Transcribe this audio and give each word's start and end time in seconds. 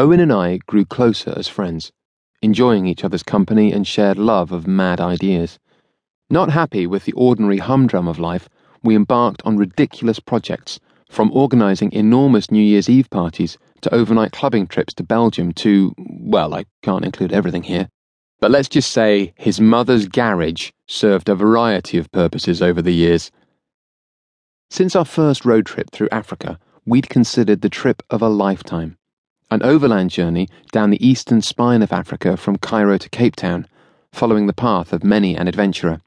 Owen 0.00 0.18
and 0.18 0.32
I 0.32 0.56
grew 0.66 0.86
closer 0.86 1.34
as 1.36 1.46
friends, 1.46 1.92
enjoying 2.40 2.86
each 2.86 3.04
other's 3.04 3.22
company 3.22 3.70
and 3.70 3.86
shared 3.86 4.16
love 4.16 4.50
of 4.50 4.66
mad 4.66 4.98
ideas. 4.98 5.58
Not 6.30 6.48
happy 6.48 6.86
with 6.86 7.04
the 7.04 7.12
ordinary 7.12 7.58
humdrum 7.58 8.08
of 8.08 8.18
life, 8.18 8.48
we 8.82 8.96
embarked 8.96 9.42
on 9.44 9.58
ridiculous 9.58 10.18
projects, 10.18 10.80
from 11.10 11.30
organising 11.32 11.92
enormous 11.92 12.50
New 12.50 12.62
Year's 12.62 12.88
Eve 12.88 13.10
parties 13.10 13.58
to 13.82 13.94
overnight 13.94 14.32
clubbing 14.32 14.66
trips 14.66 14.94
to 14.94 15.02
Belgium 15.02 15.52
to, 15.64 15.94
well, 15.98 16.54
I 16.54 16.64
can't 16.80 17.04
include 17.04 17.34
everything 17.34 17.64
here. 17.64 17.90
But 18.40 18.52
let's 18.52 18.70
just 18.70 18.92
say 18.92 19.34
his 19.36 19.60
mother's 19.60 20.08
garage 20.08 20.70
served 20.86 21.28
a 21.28 21.34
variety 21.34 21.98
of 21.98 22.10
purposes 22.10 22.62
over 22.62 22.80
the 22.80 22.94
years. 22.94 23.30
Since 24.70 24.96
our 24.96 25.04
first 25.04 25.44
road 25.44 25.66
trip 25.66 25.90
through 25.90 26.08
Africa, 26.10 26.58
we'd 26.86 27.10
considered 27.10 27.60
the 27.60 27.68
trip 27.68 28.02
of 28.08 28.22
a 28.22 28.30
lifetime 28.30 28.96
an 29.50 29.62
overland 29.64 30.10
journey 30.10 30.48
down 30.70 30.90
the 30.90 31.06
eastern 31.06 31.42
spine 31.42 31.82
of 31.82 31.92
Africa 31.92 32.36
from 32.36 32.56
Cairo 32.56 32.96
to 32.98 33.08
Cape 33.08 33.34
Town, 33.34 33.66
following 34.12 34.46
the 34.46 34.52
path 34.52 34.92
of 34.92 35.02
many 35.02 35.34
an 35.36 35.48
adventurer. 35.48 36.00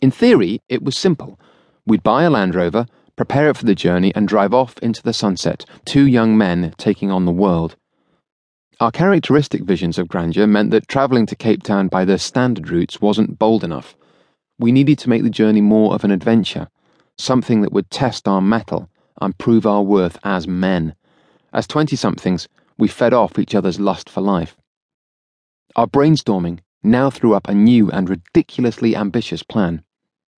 In 0.00 0.10
theory, 0.12 0.62
it 0.68 0.82
was 0.82 0.96
simple. 0.96 1.38
We'd 1.84 2.04
buy 2.04 2.22
a 2.22 2.30
Land 2.30 2.54
Rover, 2.54 2.86
prepare 3.16 3.50
it 3.50 3.56
for 3.56 3.64
the 3.64 3.74
journey, 3.74 4.14
and 4.14 4.28
drive 4.28 4.54
off 4.54 4.78
into 4.78 5.02
the 5.02 5.12
sunset, 5.12 5.64
two 5.84 6.06
young 6.06 6.38
men 6.38 6.72
taking 6.78 7.10
on 7.10 7.24
the 7.24 7.32
world. 7.32 7.74
Our 8.78 8.92
characteristic 8.92 9.64
visions 9.64 9.98
of 9.98 10.08
grandeur 10.08 10.46
meant 10.46 10.70
that 10.70 10.88
travelling 10.88 11.26
to 11.26 11.36
Cape 11.36 11.64
Town 11.64 11.88
by 11.88 12.04
the 12.04 12.18
standard 12.18 12.70
routes 12.70 13.00
wasn't 13.00 13.38
bold 13.38 13.64
enough. 13.64 13.96
We 14.58 14.72
needed 14.72 14.98
to 15.00 15.08
make 15.10 15.22
the 15.22 15.28
journey 15.28 15.60
more 15.60 15.92
of 15.92 16.04
an 16.04 16.10
adventure, 16.10 16.68
something 17.18 17.62
that 17.62 17.72
would 17.72 17.90
test 17.90 18.28
our 18.28 18.40
mettle 18.40 18.88
and 19.20 19.36
prove 19.36 19.66
our 19.66 19.82
worth 19.82 20.18
as 20.24 20.46
men. 20.46 20.94
As 21.52 21.66
20 21.66 21.96
somethings, 21.96 22.48
we 22.80 22.88
fed 22.88 23.12
off 23.12 23.38
each 23.38 23.54
other's 23.54 23.78
lust 23.78 24.08
for 24.08 24.22
life. 24.22 24.56
Our 25.76 25.86
brainstorming 25.86 26.60
now 26.82 27.10
threw 27.10 27.34
up 27.34 27.46
a 27.46 27.54
new 27.54 27.90
and 27.90 28.08
ridiculously 28.08 28.96
ambitious 28.96 29.42
plan 29.42 29.84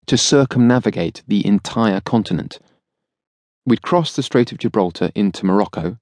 to 0.07 0.19
circumnavigate 0.19 1.23
the 1.29 1.47
entire 1.47 2.01
continent. 2.01 2.59
We'd 3.65 3.83
cross 3.83 4.17
the 4.17 4.25
Strait 4.25 4.51
of 4.51 4.59
Gibraltar 4.59 5.13
into 5.15 5.47
Morocco, 5.47 5.99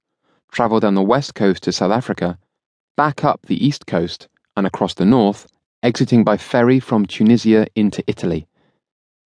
travel 0.51 0.79
down 0.79 0.95
the 0.95 1.03
west 1.03 1.35
coast 1.35 1.61
to 1.63 1.71
South 1.71 1.91
Africa, 1.91 2.39
back 2.97 3.23
up 3.23 3.45
the 3.45 3.63
east 3.63 3.85
coast, 3.85 4.27
and 4.57 4.65
across 4.65 4.95
the 4.95 5.05
north, 5.05 5.45
exiting 5.83 6.23
by 6.23 6.37
ferry 6.37 6.79
from 6.79 7.05
Tunisia 7.05 7.67
into 7.75 8.03
Italy. 8.07 8.47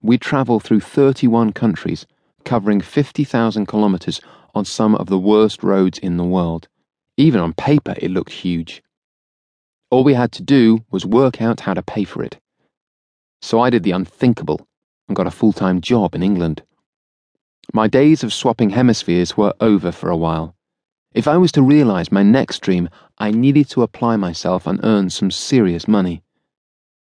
We'd 0.03 0.21
travel 0.21 0.59
through 0.59 0.81
31 0.81 1.53
countries, 1.53 2.07
covering 2.45 2.81
50,000 2.81 3.67
kilometres 3.67 4.21
on 4.53 4.65
some 4.65 4.97
of 4.97 5.07
the 5.07 5.19
worst 5.19 5.63
roads 5.63 5.99
in 5.99 6.17
the 6.17 6.25
world. 6.25 6.69
Even 7.17 7.41
on 7.41 7.53
paper, 7.53 7.95
it 7.99 8.11
looked 8.11 8.33
huge. 8.33 8.83
All 9.91 10.03
we 10.03 10.15
had 10.15 10.33
to 10.33 10.43
do 10.43 10.85
was 10.91 11.07
work 11.07 11.41
out 11.41 11.61
how 11.61 11.75
to 11.75 11.83
pay 11.83 12.05
for 12.05 12.23
it. 12.23 12.39
So 13.41 13.61
I 13.61 13.71
did 13.71 13.85
the 13.85 13.93
unthinkable 13.93 14.67
and 15.07 15.15
got 15.15 15.27
a 15.27 15.31
full 15.31 15.53
time 15.53 15.81
job 15.81 16.15
in 16.15 16.23
England. 16.23 16.63
My 17.73 17.87
days 17.87 18.25
of 18.25 18.33
swapping 18.33 18.71
hemispheres 18.71 19.37
were 19.37 19.55
over 19.61 19.93
for 19.93 20.11
a 20.11 20.17
while. 20.17 20.57
If 21.13 21.29
I 21.29 21.37
was 21.37 21.53
to 21.53 21.63
realise 21.63 22.11
my 22.11 22.25
next 22.25 22.59
dream, 22.59 22.89
I 23.19 23.31
needed 23.31 23.69
to 23.71 23.83
apply 23.83 24.17
myself 24.17 24.67
and 24.67 24.81
earn 24.83 25.11
some 25.11 25.31
serious 25.31 25.87
money. 25.87 26.23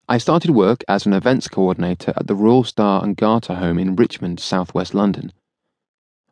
I 0.08 0.18
started 0.18 0.50
work 0.50 0.82
as 0.88 1.06
an 1.06 1.12
events 1.12 1.46
coordinator 1.46 2.12
at 2.16 2.26
the 2.26 2.34
Royal 2.34 2.64
Star 2.64 3.04
and 3.04 3.16
Garter 3.16 3.54
home 3.54 3.78
in 3.78 3.94
Richmond, 3.94 4.40
southwest 4.40 4.94
London. 4.94 5.32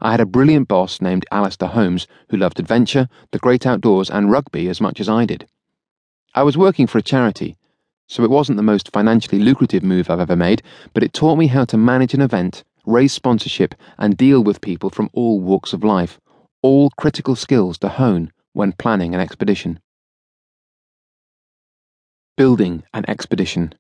I 0.03 0.13
had 0.13 0.21
a 0.21 0.27
brilliant 0.27 0.67
boss 0.67 1.01
named 1.01 1.27
Alistair 1.31 1.69
Holmes 1.69 2.07
who 2.31 2.39
loved 2.39 2.59
adventure, 2.59 3.09
the 3.33 3.39
great 3.39 3.67
outdoors, 3.67 4.09
and 4.09 4.31
rugby 4.31 4.69
as 4.69 4.81
much 4.81 4.99
as 4.99 5.09
I 5.09 5.27
did. 5.27 5.47
I 6.35 6.43
was 6.43 6.57
working 6.57 6.87
for 6.87 6.99
a 6.99 7.03
charity, 7.03 7.57
so 8.07 8.25
it 8.25 8.31
wasn't 8.31 8.57
the 8.57 8.63
most 8.63 8.91
financially 8.93 9.41
lucrative 9.41 9.83
move 9.83 10.09
I've 10.09 10.21
ever 10.21 10.37
made, 10.37 10.63
but 10.95 11.03
it 11.03 11.13
taught 11.13 11.37
me 11.37 11.49
how 11.49 11.65
to 11.67 11.77
manage 11.77 12.15
an 12.15 12.23
event, 12.23 12.65
raise 12.87 13.13
sponsorship, 13.13 13.75
and 13.99 14.17
deal 14.17 14.43
with 14.43 14.61
people 14.61 14.91
from 14.91 15.11
all 15.13 15.39
walks 15.41 15.73
of 15.73 15.85
life, 15.85 16.19
all 16.63 16.91
critical 16.91 17.37
skills 17.37 17.77
to 17.79 17.89
hone 17.89 18.33
when 18.53 18.73
planning 18.73 19.15
an 19.15 19.21
expedition. 19.21 19.81
Building 22.37 22.85
an 22.95 23.05
expedition. 23.07 23.75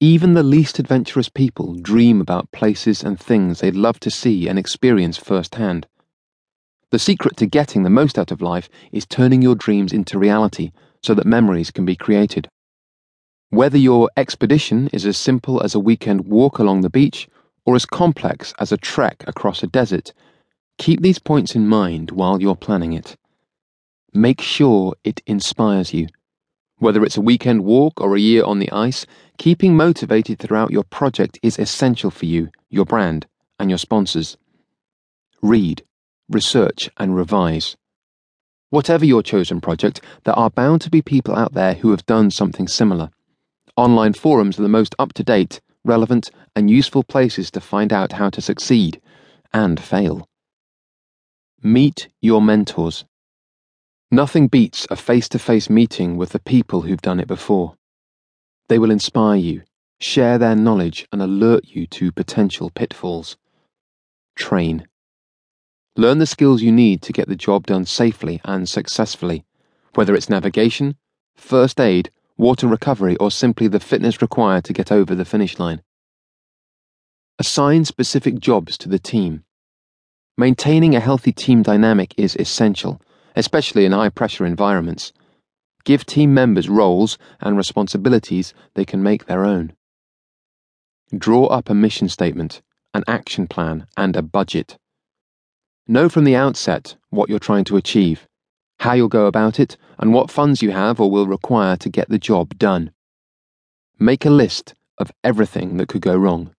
Even 0.00 0.34
the 0.34 0.44
least 0.44 0.78
adventurous 0.78 1.28
people 1.28 1.74
dream 1.74 2.20
about 2.20 2.52
places 2.52 3.02
and 3.02 3.18
things 3.18 3.58
they'd 3.58 3.74
love 3.74 3.98
to 3.98 4.12
see 4.12 4.46
and 4.46 4.56
experience 4.56 5.16
firsthand. 5.16 5.88
The 6.90 7.00
secret 7.00 7.36
to 7.38 7.46
getting 7.46 7.82
the 7.82 7.90
most 7.90 8.16
out 8.16 8.30
of 8.30 8.40
life 8.40 8.68
is 8.92 9.04
turning 9.06 9.42
your 9.42 9.56
dreams 9.56 9.92
into 9.92 10.16
reality 10.16 10.70
so 11.02 11.14
that 11.14 11.26
memories 11.26 11.72
can 11.72 11.84
be 11.84 11.96
created. 11.96 12.48
Whether 13.50 13.76
your 13.76 14.08
expedition 14.16 14.88
is 14.92 15.04
as 15.04 15.16
simple 15.16 15.60
as 15.64 15.74
a 15.74 15.80
weekend 15.80 16.26
walk 16.26 16.60
along 16.60 16.82
the 16.82 16.90
beach 16.90 17.28
or 17.66 17.74
as 17.74 17.84
complex 17.84 18.54
as 18.60 18.70
a 18.70 18.76
trek 18.76 19.24
across 19.26 19.64
a 19.64 19.66
desert, 19.66 20.12
keep 20.78 21.00
these 21.00 21.18
points 21.18 21.56
in 21.56 21.66
mind 21.66 22.12
while 22.12 22.40
you're 22.40 22.54
planning 22.54 22.92
it. 22.92 23.16
Make 24.14 24.40
sure 24.40 24.94
it 25.02 25.22
inspires 25.26 25.92
you. 25.92 26.06
Whether 26.78 27.04
it's 27.04 27.16
a 27.16 27.20
weekend 27.20 27.64
walk 27.64 28.00
or 28.00 28.14
a 28.14 28.20
year 28.20 28.44
on 28.44 28.60
the 28.60 28.70
ice, 28.70 29.04
keeping 29.36 29.76
motivated 29.76 30.38
throughout 30.38 30.70
your 30.70 30.84
project 30.84 31.38
is 31.42 31.58
essential 31.58 32.10
for 32.10 32.26
you, 32.26 32.50
your 32.70 32.84
brand, 32.84 33.26
and 33.58 33.68
your 33.68 33.78
sponsors. 33.78 34.36
Read, 35.42 35.82
research, 36.28 36.88
and 36.96 37.16
revise. 37.16 37.76
Whatever 38.70 39.04
your 39.04 39.22
chosen 39.22 39.60
project, 39.60 40.00
there 40.24 40.38
are 40.38 40.50
bound 40.50 40.80
to 40.82 40.90
be 40.90 41.02
people 41.02 41.34
out 41.34 41.54
there 41.54 41.74
who 41.74 41.90
have 41.90 42.06
done 42.06 42.30
something 42.30 42.68
similar. 42.68 43.10
Online 43.76 44.12
forums 44.12 44.58
are 44.58 44.62
the 44.62 44.68
most 44.68 44.94
up 45.00 45.12
to 45.14 45.24
date, 45.24 45.60
relevant, 45.84 46.30
and 46.54 46.70
useful 46.70 47.02
places 47.02 47.50
to 47.50 47.60
find 47.60 47.92
out 47.92 48.12
how 48.12 48.30
to 48.30 48.40
succeed 48.40 49.00
and 49.52 49.80
fail. 49.80 50.28
Meet 51.60 52.08
your 52.20 52.42
mentors. 52.42 53.04
Nothing 54.10 54.48
beats 54.48 54.86
a 54.90 54.96
face 54.96 55.28
to 55.28 55.38
face 55.38 55.68
meeting 55.68 56.16
with 56.16 56.30
the 56.30 56.38
people 56.38 56.80
who've 56.80 57.02
done 57.02 57.20
it 57.20 57.28
before. 57.28 57.74
They 58.68 58.78
will 58.78 58.90
inspire 58.90 59.36
you, 59.36 59.62
share 60.00 60.38
their 60.38 60.56
knowledge, 60.56 61.06
and 61.12 61.20
alert 61.20 61.64
you 61.66 61.86
to 61.88 62.10
potential 62.10 62.70
pitfalls. 62.70 63.36
Train. 64.34 64.88
Learn 65.94 66.20
the 66.20 66.26
skills 66.26 66.62
you 66.62 66.72
need 66.72 67.02
to 67.02 67.12
get 67.12 67.28
the 67.28 67.36
job 67.36 67.66
done 67.66 67.84
safely 67.84 68.40
and 68.46 68.66
successfully, 68.66 69.44
whether 69.94 70.14
it's 70.14 70.30
navigation, 70.30 70.96
first 71.36 71.78
aid, 71.78 72.10
water 72.38 72.66
recovery, 72.66 73.16
or 73.16 73.30
simply 73.30 73.68
the 73.68 73.80
fitness 73.80 74.22
required 74.22 74.64
to 74.64 74.72
get 74.72 74.90
over 74.90 75.14
the 75.14 75.26
finish 75.26 75.58
line. 75.58 75.82
Assign 77.38 77.84
specific 77.84 78.38
jobs 78.38 78.78
to 78.78 78.88
the 78.88 78.98
team. 78.98 79.44
Maintaining 80.38 80.94
a 80.94 81.00
healthy 81.00 81.32
team 81.32 81.62
dynamic 81.62 82.14
is 82.16 82.36
essential 82.36 83.02
especially 83.38 83.84
in 83.84 83.92
high 83.92 84.08
pressure 84.08 84.44
environments. 84.44 85.12
Give 85.84 86.04
team 86.04 86.34
members 86.34 86.68
roles 86.68 87.16
and 87.40 87.56
responsibilities 87.56 88.52
they 88.74 88.84
can 88.84 89.00
make 89.00 89.26
their 89.26 89.44
own. 89.44 89.74
Draw 91.16 91.46
up 91.46 91.70
a 91.70 91.74
mission 91.74 92.08
statement, 92.08 92.60
an 92.92 93.04
action 93.06 93.46
plan, 93.46 93.86
and 93.96 94.16
a 94.16 94.22
budget. 94.22 94.76
Know 95.86 96.08
from 96.08 96.24
the 96.24 96.34
outset 96.34 96.96
what 97.10 97.30
you're 97.30 97.38
trying 97.38 97.64
to 97.66 97.76
achieve, 97.76 98.26
how 98.80 98.94
you'll 98.94 99.08
go 99.08 99.26
about 99.26 99.60
it, 99.60 99.76
and 99.98 100.12
what 100.12 100.32
funds 100.32 100.60
you 100.60 100.72
have 100.72 101.00
or 101.00 101.08
will 101.08 101.28
require 101.28 101.76
to 101.76 101.88
get 101.88 102.08
the 102.08 102.18
job 102.18 102.58
done. 102.58 102.90
Make 104.00 104.26
a 104.26 104.30
list 104.30 104.74
of 104.98 105.12
everything 105.22 105.76
that 105.76 105.88
could 105.88 106.02
go 106.02 106.16
wrong. 106.16 106.54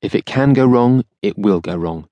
If 0.00 0.14
it 0.14 0.24
can 0.24 0.54
go 0.54 0.64
wrong, 0.64 1.04
it 1.20 1.36
will 1.38 1.60
go 1.60 1.76
wrong. 1.76 2.09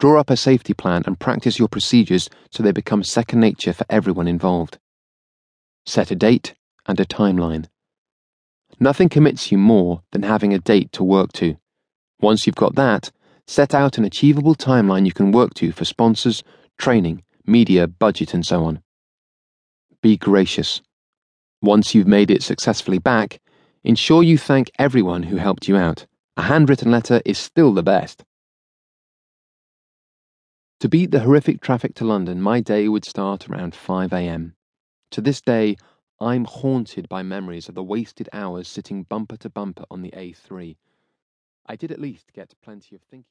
Draw 0.00 0.20
up 0.20 0.30
a 0.30 0.36
safety 0.36 0.74
plan 0.74 1.02
and 1.06 1.18
practice 1.18 1.58
your 1.58 1.68
procedures 1.68 2.28
so 2.50 2.62
they 2.62 2.72
become 2.72 3.02
second 3.02 3.40
nature 3.40 3.72
for 3.72 3.86
everyone 3.88 4.28
involved. 4.28 4.78
Set 5.86 6.10
a 6.10 6.16
date 6.16 6.54
and 6.86 6.98
a 6.98 7.04
timeline. 7.04 7.66
Nothing 8.80 9.08
commits 9.08 9.52
you 9.52 9.58
more 9.58 10.02
than 10.12 10.22
having 10.22 10.52
a 10.52 10.58
date 10.58 10.90
to 10.92 11.04
work 11.04 11.32
to. 11.34 11.56
Once 12.20 12.46
you've 12.46 12.56
got 12.56 12.74
that, 12.74 13.12
set 13.46 13.74
out 13.74 13.98
an 13.98 14.04
achievable 14.04 14.54
timeline 14.54 15.06
you 15.06 15.12
can 15.12 15.30
work 15.30 15.54
to 15.54 15.70
for 15.72 15.84
sponsors, 15.84 16.42
training, 16.78 17.22
media, 17.46 17.86
budget, 17.86 18.34
and 18.34 18.44
so 18.44 18.64
on. 18.64 18.82
Be 20.02 20.16
gracious. 20.16 20.82
Once 21.62 21.94
you've 21.94 22.06
made 22.06 22.30
it 22.30 22.42
successfully 22.42 22.98
back, 22.98 23.40
ensure 23.84 24.22
you 24.22 24.36
thank 24.36 24.70
everyone 24.78 25.22
who 25.22 25.36
helped 25.36 25.68
you 25.68 25.76
out. 25.76 26.06
A 26.36 26.42
handwritten 26.42 26.90
letter 26.90 27.22
is 27.24 27.38
still 27.38 27.72
the 27.72 27.82
best. 27.82 28.24
To 30.84 30.88
beat 30.90 31.12
the 31.12 31.20
horrific 31.20 31.62
traffic 31.62 31.94
to 31.94 32.04
London, 32.04 32.42
my 32.42 32.60
day 32.60 32.88
would 32.88 33.06
start 33.06 33.48
around 33.48 33.72
5am. 33.72 34.52
To 35.12 35.22
this 35.22 35.40
day, 35.40 35.76
I'm 36.20 36.44
haunted 36.44 37.08
by 37.08 37.22
memories 37.22 37.70
of 37.70 37.74
the 37.74 37.82
wasted 37.82 38.28
hours 38.34 38.68
sitting 38.68 39.04
bumper 39.04 39.38
to 39.38 39.48
bumper 39.48 39.86
on 39.90 40.02
the 40.02 40.10
A3. 40.10 40.76
I 41.64 41.76
did 41.76 41.90
at 41.90 42.02
least 42.02 42.34
get 42.34 42.52
plenty 42.62 42.94
of 42.94 43.00
thinking. 43.00 43.24